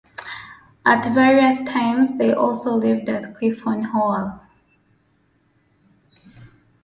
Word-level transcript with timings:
At 0.83 1.05
various 1.13 1.63
times 1.63 2.17
they 2.17 2.33
also 2.33 2.71
lived 2.71 3.07
at 3.07 3.35
Clifton 3.35 3.83
Hall. 3.83 4.41